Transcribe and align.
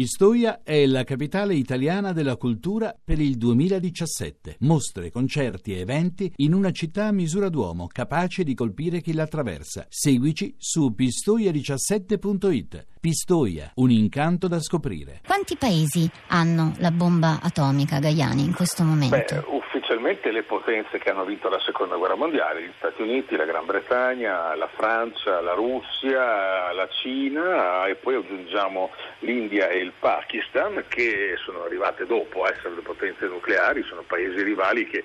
Pistoia 0.00 0.62
è 0.62 0.86
la 0.86 1.04
capitale 1.04 1.54
italiana 1.54 2.14
della 2.14 2.36
cultura 2.36 2.96
per 3.04 3.20
il 3.20 3.36
2017. 3.36 4.56
Mostre, 4.60 5.10
concerti 5.10 5.74
e 5.74 5.80
eventi 5.80 6.32
in 6.36 6.54
una 6.54 6.70
città 6.70 7.08
a 7.08 7.12
misura 7.12 7.50
d'uomo, 7.50 7.86
capace 7.86 8.42
di 8.42 8.54
colpire 8.54 9.02
chi 9.02 9.12
la 9.12 9.24
attraversa. 9.24 9.84
Seguici 9.90 10.54
su 10.56 10.94
pistoia17.it. 10.96 12.86
Pistoia, 12.98 13.72
un 13.74 13.90
incanto 13.90 14.48
da 14.48 14.58
scoprire. 14.60 15.20
Quanti 15.26 15.58
paesi 15.58 16.10
hanno 16.28 16.72
la 16.78 16.92
bomba 16.92 17.40
atomica, 17.42 17.98
Gaiani, 17.98 18.42
in 18.42 18.54
questo 18.54 18.82
momento? 18.84 19.16
Beh, 19.16 19.59
ufficialmente 20.00 20.30
le 20.30 20.42
potenze 20.42 20.98
che 20.98 21.10
hanno 21.10 21.24
vinto 21.24 21.48
la 21.48 21.60
seconda 21.60 21.96
guerra 21.96 22.14
mondiale, 22.14 22.62
gli 22.62 22.72
Stati 22.78 23.02
Uniti, 23.02 23.36
la 23.36 23.44
Gran 23.44 23.66
Bretagna, 23.66 24.54
la 24.54 24.68
Francia, 24.68 25.40
la 25.40 25.52
Russia, 25.52 26.72
la 26.72 26.88
Cina 26.88 27.86
e 27.86 27.94
poi 27.96 28.14
aggiungiamo 28.14 28.90
l'India 29.20 29.68
e 29.68 29.78
il 29.78 29.92
Pakistan 29.98 30.84
che 30.88 31.36
sono 31.44 31.64
arrivate 31.64 32.06
dopo 32.06 32.44
a 32.44 32.50
essere 32.50 32.74
le 32.74 32.80
potenze 32.80 33.26
nucleari, 33.26 33.82
sono 33.82 34.02
paesi 34.06 34.42
rivali 34.42 34.86
che 34.86 35.04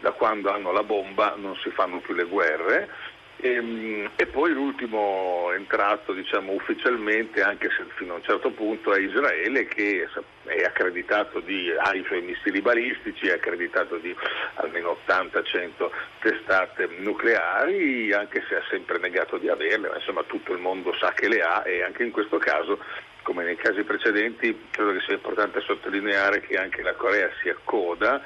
da 0.00 0.12
quando 0.12 0.50
hanno 0.50 0.72
la 0.72 0.84
bomba 0.84 1.34
non 1.36 1.56
si 1.56 1.70
fanno 1.70 1.98
più 1.98 2.14
le 2.14 2.24
guerre 2.24 2.88
e, 3.36 3.48
ehm, 3.48 4.10
e, 4.16 4.26
poi 4.26 4.52
l'ultimo 4.52 5.50
entrato 5.54 6.12
diciamo, 6.12 6.52
ufficialmente, 6.52 7.42
anche 7.42 7.68
se 7.76 7.84
fino 7.96 8.14
a 8.14 8.16
un 8.16 8.22
certo 8.22 8.50
punto, 8.50 8.94
è 8.94 9.00
Israele 9.00 9.66
che 9.66 10.08
è 10.44 10.62
accreditato 10.62 11.40
di, 11.40 11.70
ha 11.70 11.94
i 11.94 12.04
suoi 12.04 12.22
missili 12.22 12.60
balistici, 12.60 13.26
è 13.26 13.34
accreditato 13.34 13.96
di 13.96 14.14
almeno 14.54 14.96
80-100 15.06 15.90
testate 16.20 16.88
nucleari, 16.98 18.12
anche 18.12 18.44
se 18.48 18.56
ha 18.56 18.62
sempre 18.70 18.98
negato 18.98 19.36
di 19.36 19.48
averle, 19.48 19.88
ma 19.88 19.96
insomma 19.96 20.22
tutto 20.22 20.52
il 20.52 20.60
mondo 20.60 20.94
sa 20.94 21.12
che 21.12 21.28
le 21.28 21.42
ha 21.42 21.62
e 21.64 21.82
anche 21.82 22.04
in 22.04 22.10
questo 22.10 22.38
caso 22.38 22.78
come 23.22 23.42
nei 23.42 23.56
casi 23.56 23.82
precedenti, 23.82 24.66
credo 24.70 24.92
che 24.92 25.00
sia 25.00 25.14
importante 25.14 25.60
sottolineare 25.60 26.40
che 26.40 26.56
anche 26.56 26.80
la 26.82 26.94
Corea 26.94 27.28
si 27.42 27.48
accoda 27.48 28.22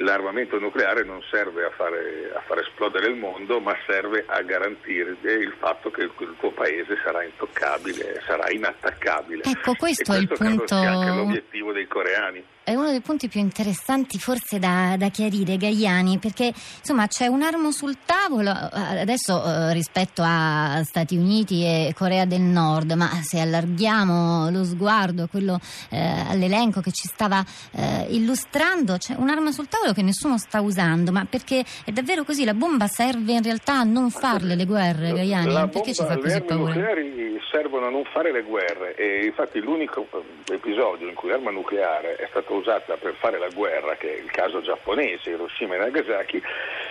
l'armamento 0.00 0.58
nucleare 0.58 1.04
non 1.04 1.22
serve 1.30 1.64
a 1.64 1.70
fare, 1.70 2.32
a 2.34 2.40
far 2.46 2.58
esplodere 2.58 3.08
il 3.08 3.16
mondo, 3.16 3.60
ma 3.60 3.76
serve 3.86 4.24
a 4.26 4.40
garantire 4.42 5.10
il 5.10 5.54
fatto 5.58 5.90
che 5.90 6.02
il, 6.02 6.12
il 6.18 6.34
tuo 6.38 6.50
paese 6.50 6.98
sarà 7.02 7.24
intoccabile, 7.24 8.22
sarà 8.26 8.50
inattaccabile. 8.50 9.44
Ecco, 9.44 9.74
questo, 9.74 10.12
questo 10.12 10.12
è 10.12 10.18
il 10.18 10.28
punto. 10.28 10.66
Sia 10.66 10.90
anche 10.90 11.10
l'obiettivo 11.10 11.72
dei 11.72 11.86
coreani 11.86 12.44
è 12.70 12.74
uno 12.76 12.90
dei 12.90 13.00
punti 13.00 13.26
più 13.26 13.40
interessanti 13.40 14.16
forse 14.18 14.60
da, 14.60 14.94
da, 14.96 15.08
chiarire, 15.08 15.56
Gaiani, 15.56 16.18
perché 16.18 16.52
insomma 16.78 17.08
c'è 17.08 17.26
un 17.26 17.42
armo 17.42 17.72
sul 17.72 17.96
tavolo 18.04 18.50
eh, 18.50 19.00
adesso 19.00 19.44
eh, 19.44 19.72
rispetto 19.72 20.22
a 20.24 20.80
Stati 20.84 21.16
Uniti 21.16 21.64
e 21.64 21.92
Corea 21.96 22.26
del 22.26 22.42
Nord, 22.42 22.92
ma 22.92 23.08
se 23.22 23.40
allarghiamo 23.40 24.50
lo 24.50 24.62
sguardo 24.62 25.26
quello, 25.28 25.58
eh, 25.90 25.98
all'elenco 26.28 26.80
che 26.80 26.92
ci 26.92 27.08
stava 27.08 27.44
eh, 27.72 28.06
illustrando, 28.10 28.98
c'è 28.98 29.16
un 29.18 29.30
arma 29.30 29.50
sul 29.50 29.66
tavolo 29.66 29.92
che 29.92 30.02
nessuno 30.02 30.38
sta 30.38 30.60
usando, 30.60 31.10
ma 31.10 31.26
perché 31.28 31.64
è 31.84 31.90
davvero 31.90 32.22
così? 32.22 32.44
La 32.44 32.54
bomba 32.54 32.86
serve 32.86 33.32
in 33.32 33.42
realtà 33.42 33.80
a 33.80 33.82
non 33.82 34.10
farle 34.10 34.54
le 34.54 34.64
guerre, 34.64 35.12
Gaiani? 35.12 35.52
La 35.52 35.66
perché 35.66 35.92
bomba, 35.92 35.92
ci 35.92 36.04
fa 36.04 36.18
così 36.18 36.40
paura? 36.42 36.72
Le 36.72 36.80
nucleari 36.80 37.40
servono 37.50 37.86
a 37.86 37.90
non 37.90 38.04
fare 38.04 38.30
le 38.30 38.42
guerre 38.42 38.94
e 38.94 39.24
infatti 39.24 39.58
l'unico 39.58 40.06
episodio 40.48 41.08
in 41.08 41.14
cui 41.14 41.30
l'arma 41.30 41.50
nucleare 41.50 42.14
è 42.14 42.26
stata 42.30 42.52
usata 42.52 42.59
per 42.96 43.14
fare 43.18 43.38
la 43.38 43.48
guerra, 43.48 43.96
che 43.96 44.16
è 44.16 44.20
il 44.20 44.30
caso 44.30 44.60
giapponese, 44.60 45.30
Hiroshima 45.30 45.74
e 45.74 45.78
Nagasaki, 45.78 46.42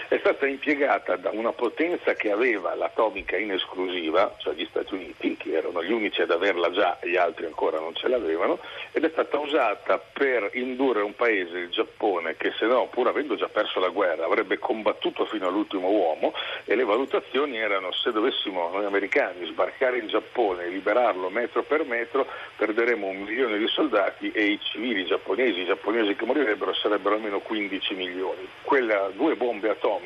è 0.10 0.18
stata 0.18 0.48
impiegata 0.48 1.18
da 1.18 1.30
una 1.32 1.52
potenza 1.52 2.16
che 2.16 2.32
aveva 2.32 2.74
l'atomica 2.74 3.38
in 3.38 3.52
esclusiva, 3.52 4.34
cioè 4.40 4.56
gli 4.56 4.66
Stati 4.68 4.96
Uniti, 4.96 5.38
che 5.38 5.52
erano 5.52 5.84
gli 5.84 5.92
unici 5.92 6.24
ad 6.24 6.32
averla 6.32 6.72
già, 6.72 6.98
gli 7.04 7.16
altri 7.16 7.46
ancora 7.46 7.80
non 7.80 7.94
ce 7.94 8.08
l'avevano, 8.08 8.58
ed 8.92 9.06
è 9.06 9.10
stata 9.12 9.38
usata 9.38 10.00
per 10.00 10.50
indurre 10.54 11.04
un 11.04 11.14
paese, 11.14 11.60
il 11.60 11.70
Giappone, 11.70 12.36
che 12.38 12.52
se 12.58 12.66
no, 12.66 12.88
pur 12.88 13.08
avendo 13.08 13.36
già 13.36 13.50
perso 13.50 13.80
la 13.80 13.90
guerra, 13.90 14.26
avrebbe 14.26 14.58
combattuto 14.58 15.26
fino 15.26 15.48
all'ultimo 15.48 15.90
uomo 15.90 16.34
e 16.66 16.74
le 16.74 16.86
valutazioni 16.86 17.60
erano 17.60 17.92
se 17.92 18.12
dovessimo 18.12 18.68
noi 18.74 18.86
americani 18.86 19.46
sbarcare 19.46 19.98
il 19.98 20.08
Giappone 20.08 20.64
e 20.64 20.70
liberarlo 20.70 21.30
metro 21.30 21.62
per 21.62 21.86
metro, 21.86 22.26
perderemo 22.56 23.06
un 23.06 23.18
milione 23.18 23.60
di 23.60 23.68
soldati 23.68 24.32
e 24.32 24.44
i 24.44 24.60
civili 24.60 25.06
giapponesi 25.06 25.62
i 25.62 25.66
giapponesi 25.66 26.16
che 26.16 26.26
morirebbero 26.26 26.74
sarebbero 26.74 27.14
almeno 27.14 27.40
15 27.42 27.94
milioni. 27.94 28.48
Quelle 28.64 29.12
due 29.14 29.36
bombe 29.36 29.70
atomiche 29.70 29.98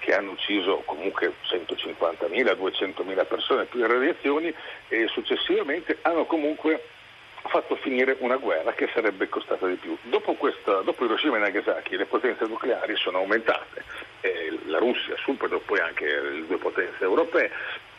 che 0.00 0.14
hanno 0.14 0.32
ucciso 0.32 0.82
comunque 0.84 1.34
150.000, 1.44 2.28
200.000 2.30 3.26
persone 3.26 3.64
più 3.66 3.80
in 3.80 3.86
radiazioni 3.86 4.52
e 4.88 5.06
successivamente 5.08 5.98
hanno 6.02 6.24
comunque 6.24 6.82
fatto 7.48 7.76
finire 7.76 8.16
una 8.20 8.36
guerra 8.36 8.72
che 8.72 8.88
sarebbe 8.92 9.28
costata 9.28 9.66
di 9.66 9.76
più. 9.76 9.96
Dopo, 10.02 10.34
questa, 10.34 10.80
dopo 10.80 11.04
Hiroshima 11.04 11.36
e 11.36 11.40
Nagasaki 11.40 11.96
le 11.96 12.06
potenze 12.06 12.46
nucleari 12.46 12.96
sono 12.96 13.18
aumentate, 13.18 13.84
eh, 14.20 14.58
la 14.66 14.78
Russia, 14.78 15.14
subito 15.16 15.60
poi 15.60 15.80
anche 15.80 16.04
le 16.04 16.46
due 16.46 16.58
potenze 16.58 17.02
europee, 17.02 17.50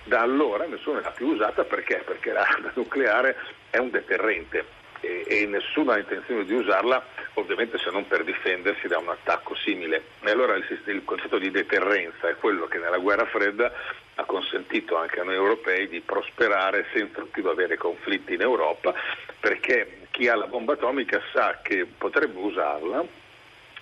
da 0.04 0.22
allora 0.22 0.66
nessuno 0.66 1.00
l'ha 1.00 1.12
più 1.12 1.28
usata 1.28 1.64
perché? 1.64 2.02
Perché 2.06 2.32
l'arma 2.32 2.72
nucleare 2.74 3.38
è 3.70 3.78
un 3.78 3.90
deterrente 3.90 4.80
e, 5.02 5.26
e 5.28 5.46
nessuno 5.46 5.92
ha 5.92 5.98
intenzione 5.98 6.46
di 6.46 6.54
usarla, 6.54 7.04
ovviamente 7.34 7.78
se 7.78 7.90
non 7.92 8.08
per 8.08 8.24
difendersi 8.24 8.88
da 8.88 8.98
un 9.00 9.10
attacco 9.10 9.56
simile. 9.56 10.04
E 10.22 10.32
allora 10.32 10.56
il, 10.56 10.66
il 10.86 11.04
concetto 11.04 11.38
di 11.38 11.52
deterrenza 11.52 12.30
è 12.30 12.36
quello 12.36 12.68
che 12.68 12.78
nella 12.78 12.98
guerra 12.98 13.26
fredda 13.26 13.72
ha 14.16 14.24
consentito 14.24 14.96
anche 14.98 15.20
a 15.20 15.24
noi 15.24 15.36
europei 15.36 15.88
di 15.88 16.00
prosperare 16.02 16.86
senza 16.94 17.26
più 17.30 17.46
avere 17.48 17.78
conflitti 17.78 18.34
in 18.34 18.42
Europa, 18.42 18.94
perché 19.40 20.08
chi 20.12 20.28
ha 20.28 20.36
la 20.36 20.48
bomba 20.48 20.74
atomica 20.74 21.22
sa 21.34 21.60
che 21.62 21.86
potrebbe 21.86 22.40
usarla 22.40 23.20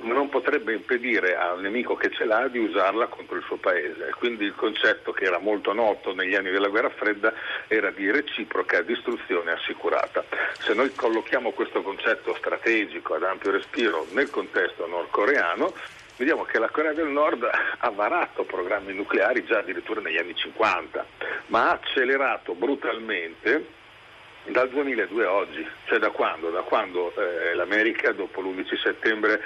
non 0.01 0.29
potrebbe 0.29 0.73
impedire 0.73 1.35
al 1.35 1.59
nemico 1.59 1.95
che 1.95 2.09
ce 2.11 2.23
l'ha 2.25 2.47
di 2.47 2.59
usarla 2.59 3.07
contro 3.07 3.35
il 3.35 3.43
suo 3.43 3.57
paese. 3.57 4.13
Quindi 4.17 4.45
il 4.45 4.55
concetto 4.55 5.11
che 5.11 5.25
era 5.25 5.39
molto 5.39 5.73
noto 5.73 6.13
negli 6.13 6.35
anni 6.35 6.51
della 6.51 6.69
guerra 6.69 6.89
fredda 6.89 7.33
era 7.67 7.89
di 7.91 8.09
reciproca 8.09 8.81
distruzione 8.81 9.51
assicurata. 9.51 10.23
Se 10.59 10.73
noi 10.73 10.93
collochiamo 10.93 11.51
questo 11.51 11.81
concetto 11.81 12.35
strategico 12.35 13.15
ad 13.15 13.23
ampio 13.23 13.51
respiro 13.51 14.07
nel 14.11 14.29
contesto 14.29 14.87
nordcoreano, 14.87 15.73
vediamo 16.15 16.43
che 16.43 16.59
la 16.59 16.69
Corea 16.69 16.93
del 16.93 17.07
Nord 17.07 17.49
ha 17.77 17.89
varato 17.89 18.43
programmi 18.43 18.93
nucleari 18.93 19.43
già 19.43 19.59
addirittura 19.59 19.99
negli 19.99 20.17
anni 20.17 20.35
50, 20.35 21.05
ma 21.47 21.69
ha 21.69 21.73
accelerato 21.73 22.53
brutalmente 22.53 23.77
dal 24.45 24.69
2002 24.69 25.25
a 25.25 25.31
oggi, 25.31 25.67
cioè 25.85 25.99
da 25.99 26.09
quando? 26.09 26.49
Da 26.49 26.61
quando 26.61 27.13
eh, 27.15 27.53
l'America 27.53 28.11
dopo 28.13 28.41
l'11 28.41 28.79
settembre 28.81 29.41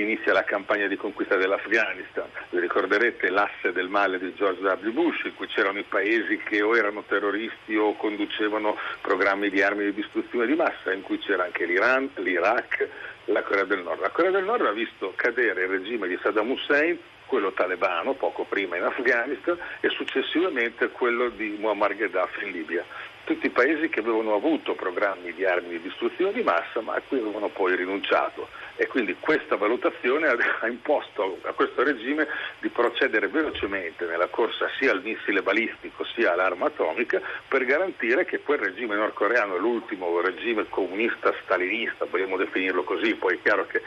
inizia 0.00 0.32
la 0.32 0.44
campagna 0.44 0.86
di 0.86 0.96
conquista 0.96 1.36
dell'Afghanistan. 1.36 2.26
Vi 2.50 2.60
ricorderete 2.60 3.30
l'asse 3.30 3.72
del 3.72 3.88
male 3.88 4.18
di 4.18 4.34
George 4.34 4.60
W. 4.60 4.90
Bush, 4.90 5.24
in 5.24 5.34
cui 5.34 5.46
c'erano 5.46 5.78
i 5.78 5.84
paesi 5.84 6.36
che 6.38 6.62
o 6.62 6.76
erano 6.76 7.02
terroristi 7.02 7.76
o 7.76 7.94
conducevano 7.96 8.76
programmi 9.00 9.50
di 9.50 9.62
armi 9.62 9.84
di 9.84 9.94
distruzione 9.94 10.46
di 10.46 10.54
massa, 10.54 10.92
in 10.92 11.02
cui 11.02 11.18
c'era 11.18 11.44
anche 11.44 11.64
l'Iran, 11.64 12.10
l'Iraq, 12.16 12.88
la 13.26 13.42
Corea 13.42 13.64
del 13.64 13.82
Nord. 13.82 14.00
La 14.00 14.10
Corea 14.10 14.30
del 14.30 14.44
Nord 14.44 14.66
ha 14.66 14.72
visto 14.72 15.12
cadere 15.16 15.62
il 15.62 15.68
regime 15.68 16.08
di 16.08 16.18
Saddam 16.22 16.50
Hussein 16.50 16.98
quello 17.26 17.52
talebano 17.52 18.12
poco 18.12 18.44
prima 18.44 18.76
in 18.76 18.84
Afghanistan 18.84 19.58
e 19.80 19.88
successivamente 19.88 20.90
quello 20.90 21.30
di 21.30 21.56
Muammar 21.58 21.94
Gheddafi 21.96 22.44
in 22.44 22.50
Libia. 22.50 22.84
Tutti 23.24 23.48
paesi 23.48 23.88
che 23.88 24.00
avevano 24.00 24.34
avuto 24.34 24.74
programmi 24.74 25.32
di 25.32 25.46
armi 25.46 25.70
di 25.70 25.80
distruzione 25.80 26.32
di 26.32 26.42
massa 26.42 26.82
ma 26.82 26.94
a 26.94 27.00
cui 27.00 27.18
avevano 27.18 27.48
poi 27.48 27.74
rinunciato. 27.74 28.48
E 28.76 28.86
quindi 28.86 29.16
questa 29.18 29.56
valutazione 29.56 30.28
ha 30.28 30.66
imposto 30.66 31.38
a 31.42 31.52
questo 31.52 31.82
regime 31.82 32.26
di 32.60 32.68
procedere 32.68 33.28
velocemente 33.28 34.04
nella 34.04 34.26
corsa 34.26 34.68
sia 34.78 34.90
al 34.90 35.00
missile 35.02 35.42
balistico 35.42 36.04
sia 36.04 36.32
all'arma 36.32 36.66
atomica 36.66 37.20
per 37.48 37.64
garantire 37.64 38.24
che 38.26 38.40
quel 38.40 38.58
regime 38.58 38.96
nordcoreano, 38.96 39.56
l'ultimo 39.56 40.20
regime 40.20 40.66
comunista 40.68 41.32
stalinista, 41.44 42.04
vogliamo 42.04 42.36
definirlo 42.36 42.82
così, 42.82 43.14
poi 43.14 43.36
è 43.36 43.42
chiaro 43.42 43.66
che 43.66 43.80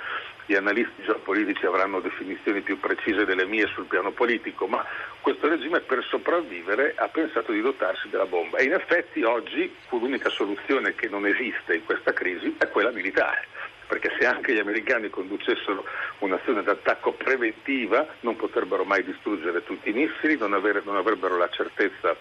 gli 0.48 0.56
analisti 0.56 1.04
geopolitici 1.04 1.66
avranno 1.66 2.00
definizioni 2.00 2.62
più 2.62 2.80
precise 2.80 3.26
delle 3.26 3.46
mie 3.46 3.68
sul 3.68 3.84
piano 3.84 4.12
politico, 4.12 4.66
ma 4.66 4.84
questo 5.20 5.50
regime 5.50 5.82
per 5.82 6.02
sopravvivere 6.06 6.94
ha 6.96 7.10
pensato 7.10 7.52
di 7.52 7.60
dotarsi 7.60 8.08
della 8.08 8.26
bomba. 8.26 8.58
E 8.58 8.64
in 8.64 8.72
effetti 8.72 9.24
oggi 9.28 9.74
l'unica 9.90 10.30
soluzione 10.30 10.96
che 10.96 11.08
non 11.08 11.26
esiste 11.26 11.76
in 11.76 11.86
questa 11.86 12.14
crisi 12.14 12.56
è 12.58 12.70
quella 12.70 12.92
militare 12.92 13.48
perché 13.88 14.14
se 14.20 14.26
anche 14.26 14.54
gli 14.54 14.60
americani 14.60 15.10
conducessero 15.10 15.86
un'azione 16.20 16.62
d'attacco 16.62 17.14
preventiva 17.14 18.06
non 18.22 18.36
potrebbero 18.36 18.84
mai 18.84 19.04
distruggere 19.04 19.64
tutti 19.64 19.90
i 19.90 19.94
missili, 19.94 20.38
non, 20.38 20.54
avere, 20.54 20.82
non 20.84 20.98
avrebbero 20.98 21.38
la 21.38 21.50
certezza 21.50 22.16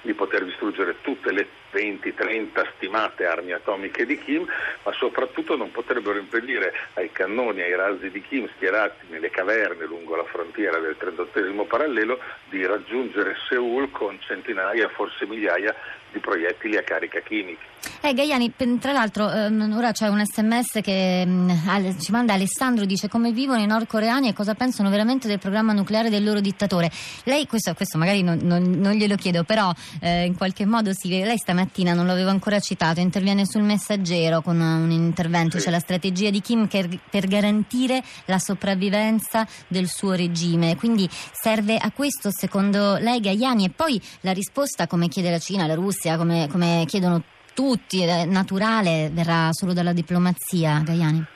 di 0.00 0.14
poter 0.14 0.44
distruggere 0.44 0.96
tutte 1.02 1.32
le 1.32 1.46
20-30 1.76 2.66
stimate 2.76 3.26
armi 3.26 3.52
atomiche 3.52 4.06
di 4.06 4.18
Kim, 4.18 4.46
ma 4.82 4.92
soprattutto 4.92 5.56
non 5.56 5.70
potrebbero 5.70 6.18
impedire 6.18 6.72
ai 6.94 7.12
cannoni 7.12 7.60
ai 7.60 7.74
razzi 7.74 8.10
di 8.10 8.22
Kim 8.22 8.48
schierati 8.54 9.06
nelle 9.10 9.30
caverne 9.30 9.84
lungo 9.84 10.16
la 10.16 10.24
frontiera 10.24 10.78
del 10.78 10.96
38 10.96 11.64
parallelo 11.64 12.18
di 12.48 12.64
raggiungere 12.64 13.36
Seoul 13.48 13.90
con 13.90 14.18
centinaia, 14.20 14.88
forse 14.88 15.26
migliaia 15.26 15.74
di 16.12 16.18
proiettili 16.18 16.76
a 16.76 16.82
carica 16.82 17.20
chimica. 17.20 17.74
Eh, 18.00 18.14
Gaiani, 18.14 18.52
tra 18.78 18.92
l'altro 18.92 19.30
ehm, 19.30 19.74
ora 19.76 19.92
c'è 19.92 20.08
un 20.08 20.24
sms 20.24 20.80
che 20.82 21.24
mh, 21.24 21.98
ci 22.00 22.12
manda 22.12 22.34
Alessandro, 22.34 22.84
dice 22.84 23.08
come 23.08 23.32
vivono 23.32 23.60
i 23.60 23.66
nordcoreani 23.66 24.28
e 24.28 24.32
cosa 24.32 24.54
pensano 24.54 24.90
veramente 24.90 25.28
del 25.28 25.38
programma 25.38 25.72
nucleare 25.72 26.08
del 26.08 26.24
loro 26.24 26.40
dittatore. 26.40 26.90
Lei, 27.24 27.46
questo, 27.46 27.74
questo 27.74 27.98
magari 27.98 28.22
non, 28.22 28.38
non, 28.42 28.62
non, 28.70 28.92
glielo 28.92 29.16
chiedo, 29.16 29.44
però 29.44 29.72
eh, 30.00 30.24
in 30.24 30.36
qualche 30.36 30.64
modo 30.64 30.92
sì, 30.92 31.08
lei 31.08 31.36
stamattina 31.36 31.65
non 31.94 32.06
l'avevo 32.06 32.30
ancora 32.30 32.60
citato, 32.60 33.00
interviene 33.00 33.46
sul 33.46 33.62
messaggero 33.62 34.42
con 34.42 34.60
un 34.60 34.90
intervento, 34.90 35.58
sì. 35.58 35.64
c'è 35.64 35.70
la 35.70 35.78
strategia 35.78 36.30
di 36.30 36.40
Kim 36.40 36.68
per 36.68 37.26
garantire 37.26 38.02
la 38.26 38.38
sopravvivenza 38.38 39.46
del 39.68 39.88
suo 39.88 40.12
regime, 40.12 40.76
quindi 40.76 41.08
serve 41.32 41.76
a 41.76 41.90
questo 41.90 42.30
secondo 42.30 42.96
lei 42.96 43.20
Gaiani 43.20 43.64
e 43.66 43.70
poi 43.70 44.00
la 44.20 44.32
risposta 44.32 44.86
come 44.86 45.08
chiede 45.08 45.30
la 45.30 45.38
Cina, 45.38 45.66
la 45.66 45.74
Russia, 45.74 46.16
come, 46.16 46.48
come 46.50 46.84
chiedono 46.86 47.22
tutti, 47.54 48.02
è 48.02 48.24
naturale, 48.24 49.10
verrà 49.12 49.48
solo 49.52 49.72
dalla 49.72 49.92
diplomazia, 49.92 50.82
Gaiani? 50.84 51.35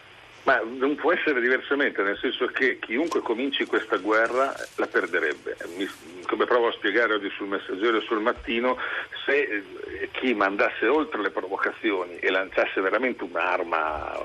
Ma 0.51 0.61
non 0.65 0.97
può 0.97 1.13
essere 1.13 1.41
diversamente, 1.41 2.03
nel 2.03 2.19
senso 2.19 2.47
che 2.47 2.81
chiunque 2.81 3.21
cominci 3.21 3.67
questa 3.67 3.99
guerra 3.99 4.53
la 4.75 4.89
perderebbe. 4.89 5.57
Mi, 5.77 5.89
come 6.27 6.45
provo 6.45 6.67
a 6.67 6.73
spiegare 6.73 7.15
oggi 7.15 7.31
sul 7.31 7.47
messaggero 7.47 7.99
e 7.99 8.01
sul 8.01 8.19
mattino, 8.19 8.77
se 9.25 9.43
eh, 9.43 10.09
chi 10.11 10.35
mandasse 10.35 10.89
oltre 10.89 11.23
le 11.23 11.31
provocazioni 11.31 12.17
e 12.17 12.31
lanciasse 12.31 12.81
veramente 12.81 13.23
un'arma 13.23 14.21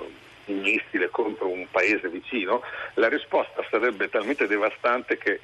missile 0.46 1.10
contro 1.12 1.48
un 1.48 1.68
paese 1.70 2.10
vicino, 2.10 2.64
la 2.96 3.08
risposta 3.08 3.64
sarebbe 3.70 4.10
talmente 4.10 4.48
devastante 4.48 5.20
che 5.20 5.40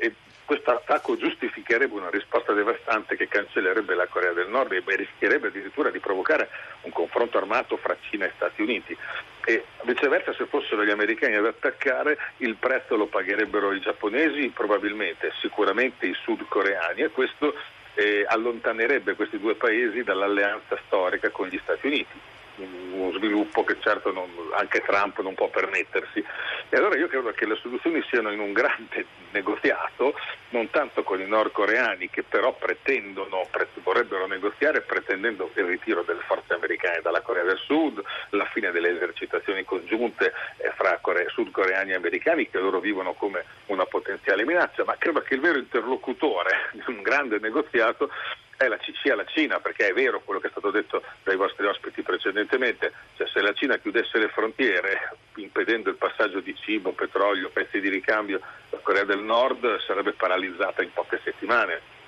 questo 0.51 0.71
attacco 0.71 1.15
giustificherebbe 1.15 1.95
una 1.95 2.09
risposta 2.09 2.51
devastante 2.51 3.15
che 3.15 3.29
cancellerebbe 3.29 3.95
la 3.95 4.07
Corea 4.07 4.33
del 4.33 4.49
Nord 4.49 4.73
e 4.73 4.83
rischierebbe 4.97 5.47
addirittura 5.47 5.91
di 5.91 5.99
provocare 5.99 6.49
un 6.81 6.91
confronto 6.91 7.37
armato 7.37 7.77
fra 7.77 7.95
Cina 8.09 8.25
e 8.25 8.33
Stati 8.35 8.61
Uniti. 8.61 8.97
E 9.45 9.63
viceversa, 9.83 10.33
se 10.33 10.47
fossero 10.47 10.83
gli 10.83 10.89
americani 10.89 11.35
ad 11.35 11.45
attaccare, 11.45 12.17
il 12.39 12.55
prezzo 12.55 12.97
lo 12.97 13.05
pagherebbero 13.05 13.71
i 13.71 13.79
giapponesi, 13.79 14.49
probabilmente, 14.49 15.31
sicuramente 15.39 16.07
i 16.07 16.13
sudcoreani 16.21 17.03
e 17.03 17.11
questo 17.11 17.55
eh, 17.93 18.25
allontanerebbe 18.27 19.15
questi 19.15 19.39
due 19.39 19.55
paesi 19.55 20.03
dall'alleanza 20.03 20.77
storica 20.85 21.29
con 21.29 21.47
gli 21.47 21.59
Stati 21.63 21.87
Uniti 21.87 22.30
uno 22.63 23.11
sviluppo 23.17 23.63
che 23.63 23.77
certo 23.79 24.11
non, 24.11 24.29
anche 24.53 24.81
Trump 24.81 25.19
non 25.21 25.33
può 25.33 25.49
permettersi. 25.49 26.23
E 26.69 26.77
allora 26.77 26.97
io 26.97 27.07
credo 27.07 27.31
che 27.31 27.45
le 27.45 27.55
soluzioni 27.55 28.01
siano 28.09 28.31
in 28.31 28.39
un 28.39 28.53
grande 28.53 29.05
negoziato, 29.31 30.13
non 30.49 30.69
tanto 30.69 31.03
con 31.03 31.19
i 31.19 31.27
nordcoreani 31.27 32.09
che 32.09 32.23
però 32.23 32.53
pretendono, 32.53 33.47
pre- 33.49 33.67
vorrebbero 33.83 34.27
negoziare 34.27 34.81
pretendendo 34.81 35.51
il 35.55 35.65
ritiro 35.65 36.03
delle 36.03 36.21
forze 36.21 36.53
americane 36.53 37.01
dalla 37.01 37.21
Corea 37.21 37.43
del 37.43 37.57
Sud, 37.57 38.01
la 38.29 38.45
fine 38.45 38.71
delle 38.71 38.95
esercitazioni 38.95 39.63
congiunte 39.63 40.33
eh, 40.57 40.71
fra 40.75 40.99
core- 41.01 41.27
sudcoreani 41.29 41.91
e 41.91 41.95
americani 41.95 42.49
che 42.49 42.59
loro 42.59 42.79
vivono 42.79 43.13
come 43.13 43.45
una 43.67 43.85
potenziale 43.85 44.45
minaccia, 44.45 44.83
ma 44.83 44.95
credo 44.97 45.21
che 45.21 45.35
il 45.35 45.41
vero 45.41 45.57
interlocutore 45.57 46.69
di 46.73 46.83
un 46.87 47.01
grande 47.01 47.39
negoziato 47.39 48.09
la, 48.67 48.77
sia 49.01 49.15
la 49.15 49.25
Cina, 49.25 49.59
perché 49.59 49.87
è 49.87 49.93
vero 49.93 50.21
quello 50.21 50.39
che 50.39 50.47
è 50.47 50.51
stato 50.51 50.71
detto 50.71 51.03
dai 51.23 51.35
vostri 51.35 51.65
ospiti 51.65 52.01
precedentemente, 52.01 52.93
cioè 53.15 53.27
se 53.27 53.41
la 53.41 53.53
Cina 53.53 53.77
chiudesse 53.77 54.17
le 54.17 54.29
frontiere 54.29 55.15
impedendo 55.35 55.89
il 55.89 55.95
passaggio 55.95 56.39
di 56.39 56.55
cibo, 56.55 56.91
petrolio, 56.91 57.49
pezzi 57.49 57.79
di 57.79 57.89
ricambio, 57.89 58.39
la 58.69 58.79
Corea 58.81 59.03
del 59.03 59.19
Nord 59.19 59.79
sarebbe 59.85 60.13
paralizzata 60.13 60.83
in 60.83 60.91
poche 60.93 61.19
settimane 61.23 61.99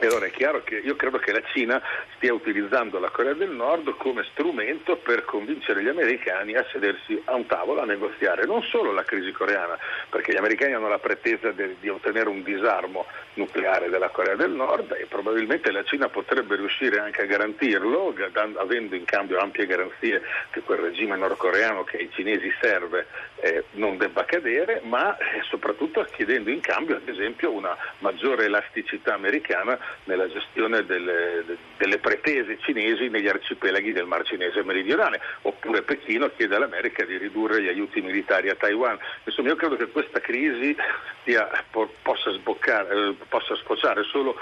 e 0.00 0.06
allora 0.06 0.24
è 0.24 0.30
chiaro 0.30 0.62
che 0.64 0.76
io 0.76 0.96
credo 0.96 1.18
che 1.18 1.30
la 1.30 1.42
Cina 1.52 1.80
stia 2.16 2.32
utilizzando 2.32 2.98
la 2.98 3.10
Corea 3.10 3.34
del 3.34 3.50
Nord 3.50 3.94
come 3.96 4.24
strumento 4.32 4.96
per 4.96 5.26
convincere 5.26 5.82
gli 5.82 5.88
americani 5.88 6.54
a 6.54 6.64
sedersi 6.72 7.20
a 7.26 7.34
un 7.34 7.44
tavolo 7.44 7.82
a 7.82 7.84
negoziare 7.84 8.46
non 8.46 8.62
solo 8.62 8.92
la 8.92 9.04
crisi 9.04 9.30
coreana, 9.30 9.78
perché 10.08 10.32
gli 10.32 10.38
americani 10.38 10.72
hanno 10.72 10.88
la 10.88 10.98
pretesa 10.98 11.52
de, 11.52 11.76
di 11.80 11.90
ottenere 11.90 12.30
un 12.30 12.42
disarmo 12.42 13.04
nucleare 13.34 13.90
della 13.90 14.08
Corea 14.08 14.36
del 14.36 14.50
Nord 14.50 14.96
e 14.98 15.04
probabilmente 15.04 15.70
la 15.70 15.84
Cina 15.84 16.08
potrebbe 16.08 16.56
riuscire 16.56 16.98
anche 16.98 17.22
a 17.22 17.26
garantirlo, 17.26 18.14
avendo 18.56 18.94
in 18.94 19.04
cambio 19.04 19.38
ampie 19.38 19.66
garanzie 19.66 20.22
che 20.50 20.60
quel 20.60 20.78
regime 20.78 21.16
nordcoreano 21.16 21.84
che 21.84 21.98
ai 21.98 22.10
cinesi 22.12 22.50
serve 22.58 23.06
eh, 23.36 23.64
non 23.72 23.98
debba 23.98 24.24
cadere, 24.24 24.80
ma 24.84 25.16
eh, 25.18 25.42
soprattutto 25.48 26.06
chiedendo 26.10 26.48
in 26.48 26.60
cambio 26.60 26.96
ad 26.96 27.06
esempio 27.06 27.50
una 27.52 27.76
maggiore 27.98 28.46
elasticità 28.46 29.14
americana 29.14 29.78
nella 30.04 30.28
gestione 30.28 30.84
delle, 30.84 31.44
delle, 31.76 31.98
pretese 31.98 32.58
cinesi 32.60 33.08
negli 33.08 33.28
arcipelaghi 33.28 33.92
del 33.92 34.06
Mar 34.06 34.24
Cinese 34.24 34.62
meridionale, 34.62 35.20
oppure 35.42 35.82
Pechino 35.82 36.30
chiede 36.36 36.56
all'America 36.56 37.04
di 37.04 37.16
ridurre 37.16 37.62
gli 37.62 37.68
aiuti 37.68 38.00
militari 38.00 38.48
a 38.48 38.54
Taiwan. 38.54 38.98
Insomma, 39.24 39.48
io 39.48 39.56
credo 39.56 39.76
che 39.76 39.86
questa 39.86 40.20
crisi 40.20 40.76
sia, 41.24 41.48
possa, 41.70 42.30
eh, 42.30 43.14
possa, 43.28 43.56
sfociare 43.56 44.02
solo 44.04 44.36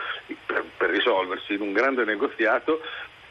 per, 0.47 0.65
per 0.77 0.91
risolversi 0.91 1.55
in 1.55 1.61
un 1.61 1.73
grande 1.73 2.05
negoziato 2.05 2.81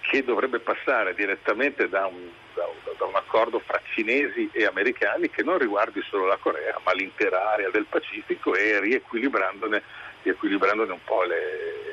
che 0.07 0.23
dovrebbe 0.23 0.59
passare 0.59 1.13
direttamente 1.13 1.89
da 1.89 2.05
un, 2.05 2.29
da, 2.53 2.65
da 2.97 3.05
un, 3.05 3.15
accordo 3.15 3.59
fra 3.59 3.79
cinesi 3.93 4.49
e 4.53 4.65
americani 4.65 5.29
che 5.29 5.43
non 5.43 5.57
riguardi 5.57 6.01
solo 6.07 6.25
la 6.25 6.37
Corea 6.37 6.79
ma 6.83 6.93
l'intera 6.93 7.51
area 7.51 7.69
del 7.69 7.85
Pacifico 7.89 8.55
e 8.55 8.79
riequilibrandone, 8.79 9.83
riequilibrandone 10.23 10.91
un 10.91 11.03
po' 11.03 11.23
le, 11.23 11.86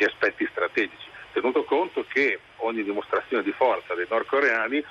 di 0.00 0.06
aspetti 0.06 0.48
strategici, 0.50 1.08
tenuto 1.32 1.62
conto 1.64 2.06
che 2.08 2.40
ogni 2.56 2.82
dimostrazione 2.82 3.42
di 3.42 3.52
forza 3.52 3.94
dei 3.94 4.06
nordcoreani 4.08 4.82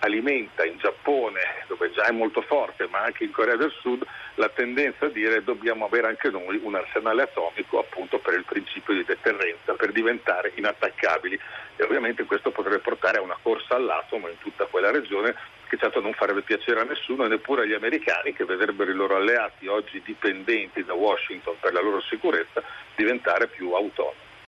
alimenta 0.00 0.66
in 0.66 0.76
Giappone, 0.76 1.40
dove 1.68 1.90
già 1.92 2.04
è 2.04 2.10
molto 2.10 2.42
forte, 2.42 2.86
ma 2.90 2.98
anche 2.98 3.24
in 3.24 3.30
Corea 3.30 3.56
del 3.56 3.72
Sud, 3.80 4.04
la 4.34 4.50
tendenza 4.50 5.06
a 5.06 5.08
dire 5.08 5.42
dobbiamo 5.42 5.86
avere 5.86 6.08
anche 6.08 6.28
noi 6.28 6.60
un 6.62 6.74
arsenale 6.74 7.22
atomico 7.22 7.78
appunto 7.78 8.18
per 8.18 8.34
il 8.34 8.44
principio 8.44 8.92
di 8.92 9.04
deterrenza, 9.04 9.72
per 9.72 9.92
diventare 9.92 10.52
inattaccabili. 10.56 11.38
E 11.76 11.84
ovviamente 11.84 12.24
questo 12.24 12.50
potrebbe 12.50 12.80
portare 12.80 13.18
a 13.18 13.22
una 13.22 13.38
corsa 13.40 13.76
all'atomo 13.76 14.28
in 14.28 14.38
tutta 14.38 14.66
quella 14.66 14.90
regione 14.90 15.34
che 15.68 15.78
certo 15.78 16.00
non 16.00 16.12
farebbe 16.12 16.42
piacere 16.42 16.80
a 16.80 16.84
nessuno 16.84 17.24
e 17.24 17.28
neppure 17.28 17.62
agli 17.62 17.72
americani 17.72 18.34
che 18.34 18.44
vedrebbero 18.44 18.90
i 18.90 18.94
loro 18.94 19.16
alleati 19.16 19.68
oggi 19.68 20.02
dipendenti 20.04 20.84
da 20.84 20.92
Washington 20.92 21.54
per 21.60 21.72
la 21.72 21.80
loro 21.80 22.02
sicurezza 22.02 22.62
diventare 22.94 23.46
più 23.46 23.72
autonomi. 23.72 24.21